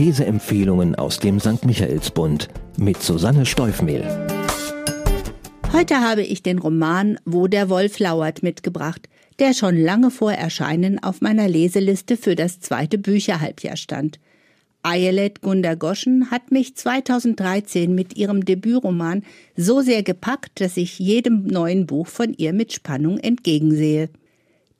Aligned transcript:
Leseempfehlungen 0.00 0.94
aus 0.94 1.18
dem 1.18 1.40
St. 1.40 1.66
Michaelsbund 1.66 2.48
mit 2.78 3.02
Susanne 3.02 3.44
Steufmehl. 3.44 4.02
Heute 5.74 6.00
habe 6.00 6.22
ich 6.22 6.42
den 6.42 6.58
Roman 6.58 7.18
Wo 7.26 7.48
der 7.48 7.68
Wolf 7.68 7.98
lauert 7.98 8.42
mitgebracht, 8.42 9.10
der 9.40 9.52
schon 9.52 9.76
lange 9.76 10.10
vor 10.10 10.32
Erscheinen 10.32 11.02
auf 11.02 11.20
meiner 11.20 11.48
Leseliste 11.48 12.16
für 12.16 12.34
das 12.34 12.60
zweite 12.60 12.96
Bücherhalbjahr 12.96 13.76
stand. 13.76 14.18
Ayelet 14.82 15.42
Gundergoschen 15.42 16.30
hat 16.30 16.50
mich 16.50 16.76
2013 16.76 17.94
mit 17.94 18.16
ihrem 18.16 18.46
Debütroman 18.46 19.22
so 19.54 19.82
sehr 19.82 20.02
gepackt, 20.02 20.62
dass 20.62 20.78
ich 20.78 20.98
jedem 20.98 21.46
neuen 21.46 21.84
Buch 21.84 22.06
von 22.06 22.32
ihr 22.32 22.54
mit 22.54 22.72
Spannung 22.72 23.18
entgegensehe. 23.18 24.08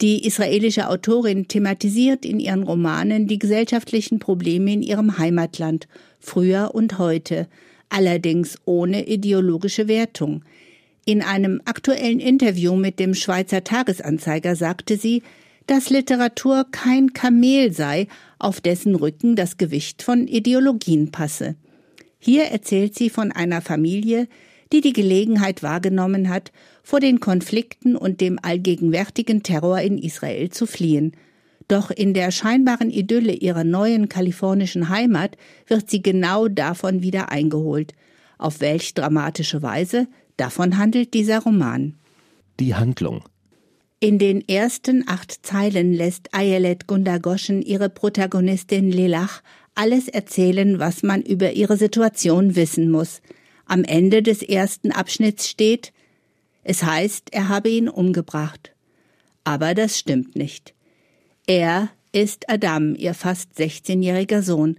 Die 0.00 0.26
israelische 0.26 0.88
Autorin 0.88 1.46
thematisiert 1.46 2.24
in 2.24 2.40
ihren 2.40 2.62
Romanen 2.62 3.26
die 3.26 3.38
gesellschaftlichen 3.38 4.18
Probleme 4.18 4.72
in 4.72 4.82
ihrem 4.82 5.18
Heimatland, 5.18 5.88
früher 6.18 6.70
und 6.74 6.98
heute, 6.98 7.48
allerdings 7.90 8.56
ohne 8.64 9.06
ideologische 9.06 9.88
Wertung. 9.88 10.42
In 11.04 11.20
einem 11.22 11.60
aktuellen 11.66 12.18
Interview 12.18 12.76
mit 12.76 12.98
dem 12.98 13.14
Schweizer 13.14 13.62
Tagesanzeiger 13.62 14.56
sagte 14.56 14.96
sie, 14.96 15.22
dass 15.66 15.90
Literatur 15.90 16.66
kein 16.70 17.12
Kamel 17.12 17.72
sei, 17.72 18.08
auf 18.38 18.62
dessen 18.62 18.94
Rücken 18.94 19.36
das 19.36 19.58
Gewicht 19.58 20.02
von 20.02 20.26
Ideologien 20.26 21.10
passe. 21.10 21.56
Hier 22.18 22.44
erzählt 22.44 22.94
sie 22.94 23.10
von 23.10 23.32
einer 23.32 23.60
Familie, 23.60 24.28
die 24.72 24.80
die 24.80 24.92
Gelegenheit 24.92 25.62
wahrgenommen 25.62 26.28
hat, 26.28 26.52
vor 26.82 27.00
den 27.00 27.20
Konflikten 27.20 27.96
und 27.96 28.20
dem 28.20 28.38
allgegenwärtigen 28.40 29.42
Terror 29.42 29.80
in 29.80 29.98
Israel 29.98 30.50
zu 30.50 30.66
fliehen. 30.66 31.12
Doch 31.68 31.90
in 31.90 32.14
der 32.14 32.32
scheinbaren 32.32 32.90
Idylle 32.90 33.32
ihrer 33.32 33.64
neuen 33.64 34.08
kalifornischen 34.08 34.88
Heimat 34.88 35.36
wird 35.66 35.88
sie 35.88 36.02
genau 36.02 36.48
davon 36.48 37.02
wieder 37.02 37.30
eingeholt. 37.30 37.94
Auf 38.38 38.60
welch 38.60 38.94
dramatische 38.94 39.62
Weise? 39.62 40.08
Davon 40.36 40.78
handelt 40.78 41.14
dieser 41.14 41.40
Roman. 41.40 41.94
Die 42.58 42.74
Handlung. 42.74 43.22
In 44.00 44.18
den 44.18 44.48
ersten 44.48 45.04
acht 45.06 45.46
Zeilen 45.46 45.92
lässt 45.92 46.34
Ayelet 46.34 46.86
Gundagoschen 46.86 47.60
ihre 47.60 47.90
Protagonistin 47.90 48.90
Lelach 48.90 49.42
alles 49.74 50.08
erzählen, 50.08 50.78
was 50.78 51.02
man 51.02 51.22
über 51.22 51.52
ihre 51.52 51.76
Situation 51.76 52.56
wissen 52.56 52.90
muss. 52.90 53.20
Am 53.66 53.84
Ende 53.84 54.22
des 54.22 54.42
ersten 54.42 54.90
Abschnitts 54.90 55.48
steht, 55.48 55.92
es 56.62 56.82
heißt, 56.82 57.28
er 57.32 57.48
habe 57.48 57.70
ihn 57.70 57.88
umgebracht. 57.88 58.72
Aber 59.44 59.74
das 59.74 59.98
stimmt 59.98 60.36
nicht. 60.36 60.74
Er 61.46 61.90
ist 62.12 62.48
Adam, 62.48 62.94
ihr 62.94 63.14
fast 63.14 63.58
16-jähriger 63.58 64.42
Sohn. 64.42 64.78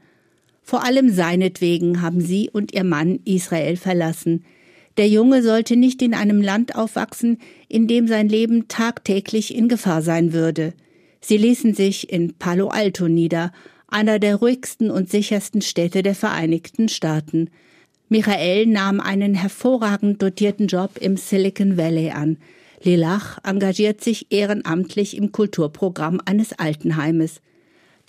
Vor 0.61 0.83
allem 0.83 1.09
seinetwegen 1.09 2.01
haben 2.01 2.21
sie 2.21 2.49
und 2.49 2.73
ihr 2.73 2.83
Mann 2.83 3.19
Israel 3.25 3.77
verlassen. 3.77 4.45
Der 4.97 5.07
Junge 5.07 5.41
sollte 5.41 5.75
nicht 5.75 6.01
in 6.01 6.13
einem 6.13 6.41
Land 6.41 6.75
aufwachsen, 6.75 7.39
in 7.67 7.87
dem 7.87 8.07
sein 8.07 8.29
Leben 8.29 8.67
tagtäglich 8.67 9.55
in 9.55 9.67
Gefahr 9.67 10.01
sein 10.01 10.33
würde. 10.33 10.73
Sie 11.21 11.37
ließen 11.37 11.73
sich 11.73 12.11
in 12.11 12.33
Palo 12.37 12.67
Alto 12.67 13.07
nieder, 13.07 13.51
einer 13.87 14.19
der 14.19 14.35
ruhigsten 14.37 14.91
und 14.91 15.09
sichersten 15.09 15.61
Städte 15.61 16.03
der 16.03 16.15
Vereinigten 16.15 16.89
Staaten. 16.89 17.49
Michael 18.11 18.65
nahm 18.65 18.99
einen 18.99 19.33
hervorragend 19.33 20.21
dotierten 20.21 20.67
Job 20.67 20.97
im 20.99 21.15
Silicon 21.15 21.77
Valley 21.77 22.09
an. 22.09 22.35
Lilach 22.83 23.37
engagiert 23.45 24.03
sich 24.03 24.33
ehrenamtlich 24.33 25.15
im 25.15 25.31
Kulturprogramm 25.31 26.19
eines 26.25 26.51
Altenheimes. 26.51 27.39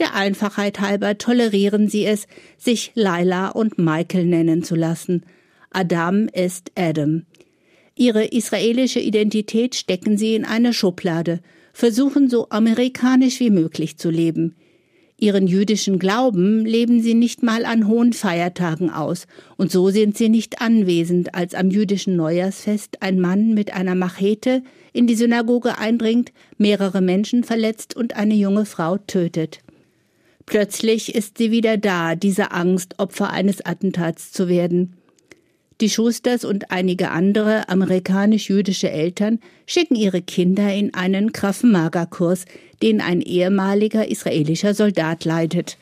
Der 0.01 0.17
Einfachheit 0.17 0.81
halber 0.81 1.19
tolerieren 1.19 1.89
sie 1.89 2.05
es, 2.05 2.27
sich 2.59 2.91
Laila 2.97 3.51
und 3.51 3.79
Michael 3.79 4.27
nennen 4.27 4.65
zu 4.65 4.75
lassen. 4.75 5.23
Adam 5.71 6.27
ist 6.27 6.73
Adam. 6.75 7.23
Ihre 7.95 8.25
israelische 8.25 8.99
Identität 8.99 9.77
stecken 9.77 10.19
sie 10.19 10.35
in 10.35 10.45
eine 10.45 10.73
Schublade, 10.73 11.39
versuchen 11.73 12.29
so 12.29 12.49
amerikanisch 12.51 13.39
wie 13.39 13.51
möglich 13.51 13.99
zu 13.99 14.11
leben. 14.11 14.57
Ihren 15.23 15.47
jüdischen 15.47 16.01
Glauben 16.01 16.67
leben 16.67 17.01
sie 17.01 17.15
nicht 17.15 17.45
mal 17.45 17.65
an 17.65 17.87
hohen 17.87 18.13
Feiertagen 18.13 18.91
aus, 18.91 19.29
und 19.57 19.71
so 19.71 19.89
sind 19.89 20.19
sie 20.19 20.29
nicht 20.29 20.61
anwesend, 20.61 21.37
als 21.37 21.55
am 21.55 21.71
jüdischen 21.71 22.17
Neujahrsfest 22.17 23.01
ein 23.03 23.21
Mann 23.21 23.55
mit 23.55 23.73
einer 23.73 23.95
Machete 23.95 24.65
in 24.93 25.07
die 25.07 25.15
Synagoge 25.15 25.79
eindringt, 25.79 26.33
mehrere 26.59 27.01
Menschen 27.01 27.45
verletzt 27.45 27.95
und 27.95 28.17
eine 28.17 28.35
junge 28.35 28.65
Frau 28.65 28.99
tötet. 28.99 29.61
Plötzlich 30.45 31.15
ist 31.15 31.39
sie 31.39 31.53
wieder 31.53 31.77
da, 31.77 32.17
diese 32.17 32.51
Angst, 32.51 32.99
Opfer 32.99 33.31
eines 33.31 33.65
Attentats 33.65 34.33
zu 34.33 34.49
werden. 34.49 34.97
Die 35.83 35.91
Schusters 35.91 36.45
und 36.45 36.71
einige 36.71 37.11
andere 37.11 37.69
amerikanisch-jüdische 37.69 38.89
Eltern 38.89 39.41
schicken 39.67 39.97
ihre 39.97 40.23
Kinder 40.23 40.73
in 40.73 40.95
einen 40.95 41.33
Kraftmagerkurs, 41.33 42.45
den 42.85 43.01
ein 43.01 43.21
ehemaliger 43.21 44.07
israelischer 44.07 44.75
Soldat 44.75 45.25
leitet. 45.25 45.79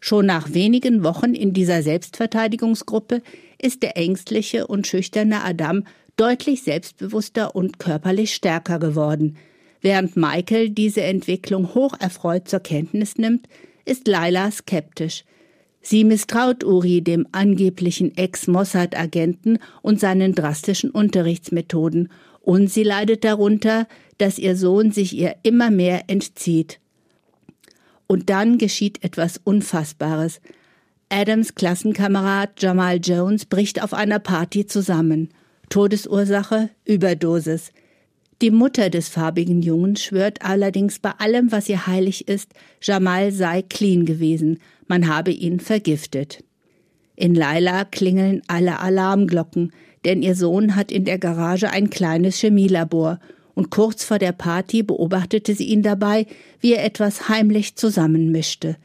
Schon 0.00 0.24
nach 0.24 0.54
wenigen 0.54 1.04
Wochen 1.04 1.34
in 1.34 1.52
dieser 1.52 1.82
Selbstverteidigungsgruppe 1.82 3.20
ist 3.60 3.82
der 3.82 3.98
ängstliche 3.98 4.66
und 4.66 4.86
schüchterne 4.86 5.44
Adam 5.44 5.84
deutlich 6.16 6.62
selbstbewusster 6.62 7.54
und 7.54 7.78
körperlich 7.78 8.32
stärker 8.32 8.78
geworden. 8.78 9.36
Während 9.82 10.16
Michael 10.16 10.70
diese 10.70 11.02
Entwicklung 11.02 11.74
hocherfreut 11.74 12.48
zur 12.48 12.60
Kenntnis 12.60 13.18
nimmt, 13.18 13.46
ist 13.84 14.08
Laila 14.08 14.50
skeptisch– 14.50 15.24
Sie 15.90 16.04
misstraut 16.04 16.64
Uri 16.64 17.00
dem 17.00 17.26
angeblichen 17.32 18.14
Ex-Mossad-Agenten 18.14 19.58
und 19.80 19.98
seinen 19.98 20.34
drastischen 20.34 20.90
Unterrichtsmethoden, 20.90 22.10
und 22.42 22.70
sie 22.70 22.82
leidet 22.82 23.24
darunter, 23.24 23.88
dass 24.18 24.38
ihr 24.38 24.54
Sohn 24.54 24.92
sich 24.92 25.16
ihr 25.16 25.36
immer 25.44 25.70
mehr 25.70 26.02
entzieht. 26.08 26.78
Und 28.06 28.28
dann 28.28 28.58
geschieht 28.58 29.02
etwas 29.02 29.40
Unfassbares. 29.42 30.42
Adams 31.08 31.54
Klassenkamerad 31.54 32.60
Jamal 32.62 33.00
Jones 33.02 33.46
bricht 33.46 33.82
auf 33.82 33.94
einer 33.94 34.18
Party 34.18 34.66
zusammen. 34.66 35.30
Todesursache 35.70 36.68
Überdosis. 36.84 37.72
Die 38.42 38.50
Mutter 38.50 38.90
des 38.90 39.08
farbigen 39.08 39.62
Jungen 39.62 39.96
schwört 39.96 40.42
allerdings 40.42 40.98
bei 40.98 41.12
allem, 41.18 41.50
was 41.50 41.66
ihr 41.70 41.86
heilig 41.86 42.28
ist, 42.28 42.52
Jamal 42.82 43.32
sei 43.32 43.62
clean 43.62 44.04
gewesen, 44.04 44.60
man 44.88 45.08
habe 45.08 45.30
ihn 45.30 45.60
vergiftet. 45.60 46.42
In 47.14 47.34
Laila 47.34 47.84
klingeln 47.84 48.42
alle 48.46 48.80
Alarmglocken, 48.80 49.72
denn 50.04 50.22
ihr 50.22 50.34
Sohn 50.34 50.76
hat 50.76 50.92
in 50.92 51.04
der 51.04 51.18
Garage 51.18 51.70
ein 51.70 51.90
kleines 51.90 52.40
Chemielabor, 52.40 53.18
und 53.54 53.70
kurz 53.70 54.04
vor 54.04 54.20
der 54.20 54.30
Party 54.30 54.84
beobachtete 54.84 55.52
sie 55.52 55.64
ihn 55.64 55.82
dabei, 55.82 56.26
wie 56.60 56.74
er 56.74 56.84
etwas 56.84 57.28
heimlich 57.28 57.74
zusammenmischte. 57.74 58.76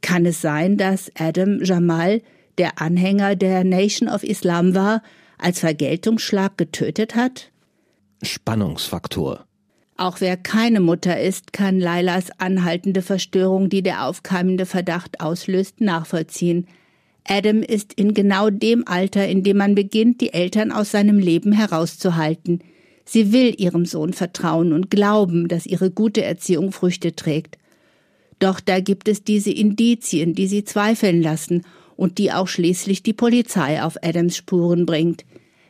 Kann 0.00 0.26
es 0.26 0.40
sein, 0.40 0.76
dass 0.76 1.12
Adam 1.16 1.62
Jamal, 1.62 2.22
der 2.58 2.80
Anhänger 2.80 3.36
der 3.36 3.62
Nation 3.62 4.08
of 4.08 4.24
Islam 4.24 4.74
war, 4.74 5.04
als 5.38 5.60
Vergeltungsschlag 5.60 6.58
getötet 6.58 7.14
hat? 7.14 7.52
Spannungsfaktor. 8.20 9.45
Auch 9.98 10.20
wer 10.20 10.36
keine 10.36 10.80
Mutter 10.80 11.18
ist, 11.18 11.54
kann 11.54 11.80
Lailas 11.80 12.26
anhaltende 12.38 13.00
Verstörung, 13.00 13.70
die 13.70 13.82
der 13.82 14.06
aufkeimende 14.06 14.66
Verdacht 14.66 15.20
auslöst, 15.20 15.80
nachvollziehen. 15.80 16.66
Adam 17.26 17.62
ist 17.62 17.94
in 17.94 18.12
genau 18.12 18.50
dem 18.50 18.86
Alter, 18.86 19.26
in 19.26 19.42
dem 19.42 19.56
man 19.56 19.74
beginnt, 19.74 20.20
die 20.20 20.34
Eltern 20.34 20.70
aus 20.70 20.90
seinem 20.90 21.18
Leben 21.18 21.52
herauszuhalten. 21.52 22.60
Sie 23.04 23.32
will 23.32 23.54
ihrem 23.56 23.86
Sohn 23.86 24.12
vertrauen 24.12 24.72
und 24.72 24.90
glauben, 24.90 25.48
dass 25.48 25.64
ihre 25.64 25.90
gute 25.90 26.22
Erziehung 26.22 26.72
Früchte 26.72 27.16
trägt. 27.16 27.56
Doch 28.38 28.60
da 28.60 28.80
gibt 28.80 29.08
es 29.08 29.24
diese 29.24 29.50
Indizien, 29.50 30.34
die 30.34 30.46
sie 30.46 30.64
zweifeln 30.64 31.22
lassen 31.22 31.64
und 31.96 32.18
die 32.18 32.32
auch 32.32 32.48
schließlich 32.48 33.02
die 33.02 33.14
Polizei 33.14 33.82
auf 33.82 33.96
Adams 34.02 34.36
Spuren 34.36 34.84
bringt. 34.84 35.24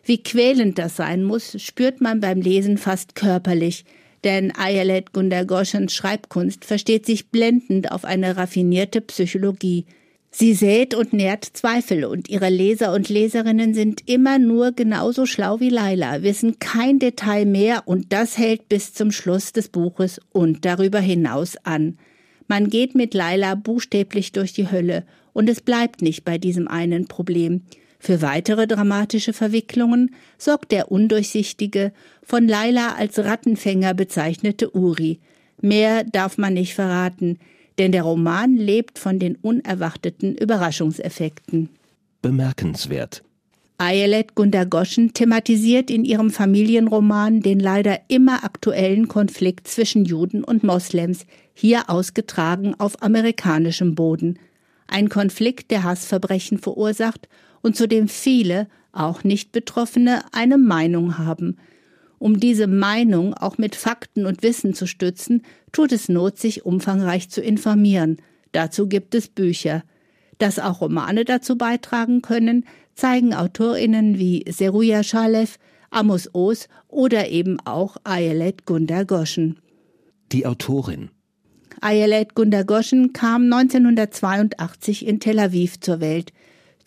Wie 0.04 0.22
quälend 0.22 0.78
das 0.78 0.96
sein 0.96 1.22
muss, 1.22 1.60
spürt 1.62 2.00
man 2.00 2.20
beim 2.20 2.40
Lesen 2.40 2.76
fast 2.76 3.14
körperlich, 3.14 3.84
denn 4.26 4.52
Ayelet 4.56 5.12
Gundergoschens 5.12 5.94
Schreibkunst 5.94 6.64
versteht 6.64 7.06
sich 7.06 7.28
blendend 7.28 7.92
auf 7.92 8.04
eine 8.04 8.36
raffinierte 8.36 9.00
Psychologie. 9.00 9.86
Sie 10.32 10.52
sät 10.52 10.94
und 10.94 11.12
nährt 11.12 11.44
Zweifel 11.44 12.04
und 12.04 12.28
ihre 12.28 12.50
Leser 12.50 12.92
und 12.92 13.08
Leserinnen 13.08 13.72
sind 13.72 14.02
immer 14.06 14.40
nur 14.40 14.72
genauso 14.72 15.26
schlau 15.26 15.60
wie 15.60 15.70
Laila, 15.70 16.24
wissen 16.24 16.58
kein 16.58 16.98
Detail 16.98 17.46
mehr 17.46 17.84
und 17.86 18.12
das 18.12 18.36
hält 18.36 18.68
bis 18.68 18.92
zum 18.92 19.12
Schluss 19.12 19.52
des 19.52 19.68
Buches 19.68 20.20
und 20.32 20.64
darüber 20.64 20.98
hinaus 20.98 21.56
an. 21.62 21.96
Man 22.48 22.68
geht 22.68 22.96
mit 22.96 23.14
Laila 23.14 23.54
buchstäblich 23.54 24.32
durch 24.32 24.52
die 24.52 24.70
Hölle 24.70 25.06
und 25.32 25.48
es 25.48 25.60
bleibt 25.60 26.02
nicht 26.02 26.24
bei 26.24 26.36
diesem 26.36 26.66
einen 26.66 27.06
Problem. 27.06 27.62
Für 28.06 28.22
weitere 28.22 28.68
dramatische 28.68 29.32
Verwicklungen 29.32 30.14
sorgt 30.38 30.70
der 30.70 30.92
undurchsichtige, 30.92 31.90
von 32.22 32.46
Laila 32.46 32.94
als 32.94 33.18
Rattenfänger 33.18 33.94
bezeichnete 33.94 34.76
Uri. 34.76 35.18
Mehr 35.60 36.04
darf 36.04 36.38
man 36.38 36.54
nicht 36.54 36.74
verraten, 36.74 37.40
denn 37.78 37.90
der 37.90 38.04
Roman 38.04 38.54
lebt 38.54 39.00
von 39.00 39.18
den 39.18 39.34
unerwarteten 39.34 40.36
Überraschungseffekten. 40.36 41.68
Bemerkenswert. 42.22 43.24
Ayelet 43.78 44.36
Gundagoschen 44.36 45.12
thematisiert 45.12 45.90
in 45.90 46.04
ihrem 46.04 46.30
Familienroman 46.30 47.40
den 47.40 47.58
leider 47.58 47.98
immer 48.06 48.44
aktuellen 48.44 49.08
Konflikt 49.08 49.66
zwischen 49.66 50.04
Juden 50.04 50.44
und 50.44 50.62
Moslems, 50.62 51.26
hier 51.54 51.90
ausgetragen 51.90 52.76
auf 52.78 53.02
amerikanischem 53.02 53.96
Boden. 53.96 54.38
Ein 54.86 55.08
Konflikt, 55.08 55.72
der 55.72 55.82
Hassverbrechen 55.82 56.58
verursacht 56.58 57.28
und 57.66 57.74
zu 57.74 57.88
dem 57.88 58.06
viele, 58.06 58.68
auch 58.92 59.24
nicht 59.24 59.50
Betroffene, 59.50 60.22
eine 60.30 60.56
Meinung 60.56 61.18
haben. 61.18 61.56
Um 62.20 62.38
diese 62.38 62.68
Meinung 62.68 63.34
auch 63.34 63.58
mit 63.58 63.74
Fakten 63.74 64.24
und 64.24 64.44
Wissen 64.44 64.72
zu 64.72 64.86
stützen, 64.86 65.42
tut 65.72 65.90
es 65.90 66.08
Not, 66.08 66.38
sich 66.38 66.64
umfangreich 66.64 67.28
zu 67.28 67.42
informieren. 67.42 68.18
Dazu 68.52 68.86
gibt 68.86 69.16
es 69.16 69.26
Bücher. 69.26 69.82
Dass 70.38 70.60
auch 70.60 70.80
Romane 70.80 71.24
dazu 71.24 71.58
beitragen 71.58 72.22
können, 72.22 72.64
zeigen 72.94 73.34
AutorInnen 73.34 74.16
wie 74.16 74.44
Seruja 74.48 75.02
Shalev, 75.02 75.58
Amos 75.90 76.32
Oz 76.36 76.68
oder 76.86 77.30
eben 77.30 77.58
auch 77.64 77.96
Ayelet 78.04 78.64
Gundagoschen. 78.64 79.58
Die 80.30 80.46
Autorin 80.46 81.10
Ayelet 81.80 82.36
Gundagoschen 82.36 83.12
kam 83.12 83.52
1982 83.52 85.04
in 85.04 85.18
Tel 85.18 85.40
Aviv 85.40 85.80
zur 85.80 85.98
Welt. 85.98 86.32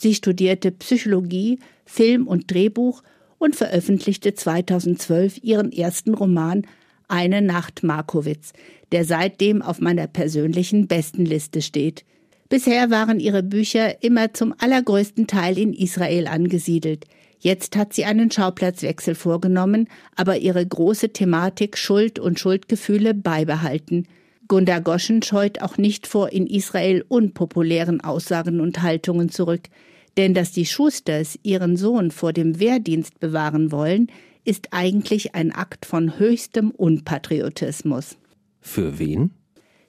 Sie 0.01 0.15
studierte 0.15 0.71
Psychologie, 0.71 1.59
Film 1.85 2.25
und 2.25 2.51
Drehbuch 2.51 3.03
und 3.37 3.57
veröffentlichte 3.57 4.33
2012 4.33 5.43
ihren 5.43 5.73
ersten 5.73 6.13
Roman 6.13 6.65
Eine 7.09 7.41
Nacht 7.41 7.83
Markowitz, 7.83 8.53
der 8.93 9.03
seitdem 9.03 9.61
auf 9.61 9.81
meiner 9.81 10.07
persönlichen 10.07 10.87
Bestenliste 10.87 11.61
steht. 11.61 12.05
Bisher 12.47 12.89
waren 12.89 13.19
ihre 13.19 13.43
Bücher 13.43 14.01
immer 14.01 14.33
zum 14.33 14.55
allergrößten 14.57 15.27
Teil 15.27 15.57
in 15.57 15.73
Israel 15.73 16.27
angesiedelt. 16.27 17.03
Jetzt 17.39 17.75
hat 17.75 17.93
sie 17.93 18.05
einen 18.05 18.31
Schauplatzwechsel 18.31 19.15
vorgenommen, 19.15 19.89
aber 20.15 20.37
ihre 20.37 20.65
große 20.65 21.09
Thematik 21.09 21.77
Schuld 21.77 22.19
und 22.19 22.39
Schuldgefühle 22.39 23.13
beibehalten. 23.13 24.07
Gunda 24.49 24.79
Goschen 24.79 25.21
scheut 25.21 25.61
auch 25.61 25.77
nicht 25.77 26.07
vor 26.07 26.33
in 26.33 26.47
Israel 26.47 27.05
unpopulären 27.07 28.01
Aussagen 28.01 28.59
und 28.59 28.81
Haltungen 28.81 29.29
zurück. 29.29 29.69
Denn 30.17 30.33
dass 30.33 30.51
die 30.51 30.65
Schusters 30.65 31.37
ihren 31.43 31.77
Sohn 31.77 32.09
vor 32.09 32.33
dem 32.33 32.59
Wehrdienst 32.59 33.19
bewahren 33.19 33.71
wollen, 33.71 34.07
ist 34.43 34.69
eigentlich 34.71 35.35
ein 35.35 35.53
Akt 35.53 35.85
von 35.85 36.17
höchstem 36.17 36.71
Unpatriotismus. 36.71 38.17
Für 38.59 38.97
wen? 38.97 39.31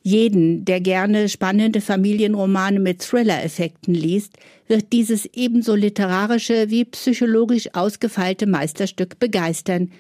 Jeden, 0.03 0.67
der 0.67 0.81
gerne 0.83 1.31
spannende 1.31 1.81
Familienromane 1.81 2.81
mit 2.81 3.01
Thriller-Effekten 3.01 3.95
liest, 3.95 4.35
wird 4.69 4.93
dieses 4.93 5.27
ebenso 5.33 5.75
literarische 5.75 6.69
wie 6.69 6.85
psychologisch 6.85 7.75
ausgefeilte 7.75 8.47
Meisterstück 8.47 9.19
begeistern. 9.19 9.91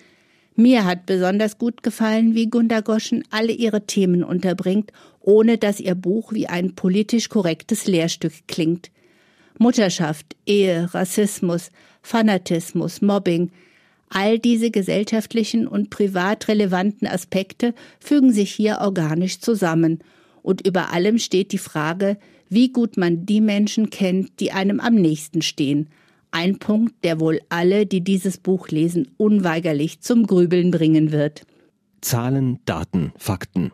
Mir 0.57 0.85
hat 0.85 1.07
besonders 1.07 1.59
gut 1.59 1.83
gefallen, 1.83 2.35
wie 2.35 2.51
Gunda 2.51 2.81
Goschen 2.81 3.25
alle 3.31 3.53
ihre 3.53 3.87
Themen 3.87 4.25
unterbringt, 4.25 4.93
ohne 5.21 5.59
dass 5.59 5.81
ihr 5.81 5.95
Buch 5.95 6.33
wie 6.33 6.49
ein 6.49 6.75
politisch 6.75 7.29
korrektes 7.29 7.87
Lehrstück 7.87 8.33
klingt. 8.47 8.91
Mutterschaft, 9.59 10.37
Ehe, 10.47 10.93
Rassismus, 10.93 11.71
Fanatismus, 12.03 13.03
Mobbing, 13.03 13.51
all 14.09 14.39
diese 14.39 14.71
gesellschaftlichen 14.71 15.67
und 15.69 15.91
privat 15.91 16.49
relevanten 16.49 17.07
Aspekte 17.07 17.75
fügen 18.01 18.33
sich 18.33 18.51
hier 18.51 18.79
organisch 18.81 19.41
zusammen. 19.41 20.01
Und 20.43 20.67
über 20.67 20.93
allem 20.93 21.19
steht 21.19 21.53
die 21.53 21.59
Frage, 21.59 22.17
wie 22.49 22.73
gut 22.73 22.97
man 22.97 23.25
die 23.25 23.41
Menschen 23.41 23.91
kennt, 23.91 24.41
die 24.41 24.51
einem 24.51 24.81
am 24.81 24.95
nächsten 24.95 25.43
stehen. 25.43 25.89
Ein 26.33 26.59
Punkt, 26.59 27.05
der 27.05 27.19
wohl 27.21 27.41
alle, 27.49 27.87
die 27.87 28.03
dieses 28.03 28.39
Buch 28.39 28.69
lesen, 28.69 29.11
unweigerlich 29.17 30.01
zum 30.01 30.27
Grübeln 30.27 30.71
bringen 30.71 31.13
wird. 31.13 31.45
Zahlen, 32.01 32.61
Daten, 32.65 33.13
Fakten. 33.17 33.73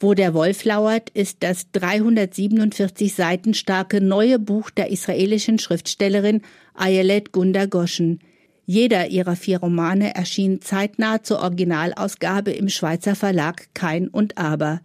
Wo 0.00 0.14
der 0.14 0.34
Wolf 0.34 0.64
lauert, 0.64 1.10
ist 1.10 1.38
das 1.44 1.70
347 1.70 3.14
Seiten 3.14 3.54
starke 3.54 4.00
neue 4.00 4.40
Buch 4.40 4.70
der 4.70 4.90
israelischen 4.90 5.60
Schriftstellerin 5.60 6.42
Ayelet 6.74 7.30
Gunda 7.30 7.66
Goschen. 7.66 8.18
Jeder 8.64 9.08
ihrer 9.08 9.36
vier 9.36 9.60
Romane 9.60 10.14
erschien 10.14 10.60
zeitnah 10.60 11.22
zur 11.22 11.38
Originalausgabe 11.40 12.50
im 12.50 12.68
Schweizer 12.68 13.14
Verlag 13.14 13.68
Kein 13.74 14.08
und 14.08 14.38
Aber. 14.38 14.80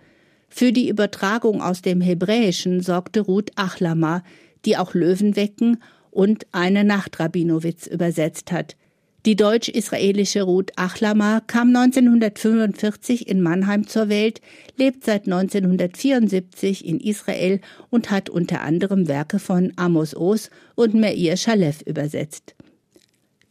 Für 0.50 0.72
die 0.72 0.90
Übertragung 0.90 1.62
aus 1.62 1.82
dem 1.82 2.02
Hebräischen 2.02 2.82
sorgte 2.82 3.22
Ruth 3.22 3.52
Achlama, 3.56 4.24
die 4.66 4.78
auch 4.78 4.94
Löwenwecken 4.94 5.82
und 6.18 6.48
Eine 6.52 6.84
Nacht 6.84 7.20
Rabinowitz 7.20 7.86
übersetzt 7.86 8.52
hat. 8.52 8.76
Die 9.28 9.36
deutsch-israelische 9.36 10.42
Ruth 10.42 10.72
Achlama 10.76 11.42
kam 11.46 11.76
1945 11.76 13.28
in 13.28 13.42
Mannheim 13.42 13.86
zur 13.86 14.10
Welt, 14.10 14.42
lebt 14.78 15.06
seit 15.06 15.26
1974 15.26 16.88
in 16.88 17.00
Israel 17.00 17.62
und 17.92 18.10
hat 18.10 18.32
unter 18.32 18.62
anderem 18.62 19.08
Werke 19.08 19.38
von 19.38 19.74
Amos 19.76 20.16
Oz 20.16 20.50
und 20.74 20.96
Meir 20.96 21.38
Shalev 21.38 21.84
übersetzt. 21.84 22.56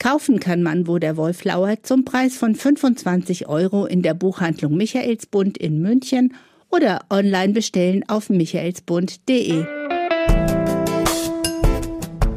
Kaufen 0.00 0.40
kann 0.40 0.64
man, 0.64 0.88
wo 0.88 0.98
der 0.98 1.16
Wolf 1.16 1.44
lauert, 1.44 1.86
zum 1.86 2.04
Preis 2.04 2.36
von 2.36 2.56
25 2.56 3.46
Euro 3.48 3.86
in 3.86 4.02
der 4.02 4.14
Buchhandlung 4.14 4.76
Michaelsbund 4.76 5.56
in 5.56 5.80
München 5.80 6.34
oder 6.70 7.04
online 7.10 7.52
bestellen 7.52 8.02
auf 8.08 8.28
michaelsbund.de. 8.28 9.75